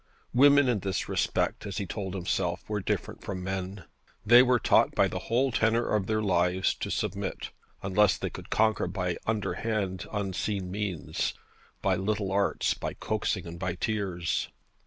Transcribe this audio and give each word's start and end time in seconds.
Women 0.33 0.67
in 0.67 0.79
this 0.79 1.07
respect 1.07 1.63
as 1.67 1.77
he 1.77 1.85
told 1.85 2.15
himself 2.15 2.67
were 2.67 2.79
different 2.81 3.21
from 3.23 3.43
men. 3.43 3.85
They 4.25 4.41
were 4.41 4.57
taught 4.57 4.95
by 4.95 5.07
the 5.07 5.19
whole 5.29 5.51
tenor 5.51 5.87
of 5.93 6.07
their 6.07 6.23
lives 6.23 6.73
to 6.73 6.89
submit, 6.89 7.51
unless 7.83 8.17
they 8.17 8.31
could 8.31 8.49
conquer 8.49 8.87
by 8.87 9.17
underhand 9.27 10.07
unseen 10.11 10.71
means, 10.71 11.35
by 11.83 11.97
little 11.97 12.31
arts, 12.31 12.73
by 12.73 12.95
coaxing, 12.95 13.45
and 13.45 13.59
by 13.59 13.75
tears. 13.75 14.49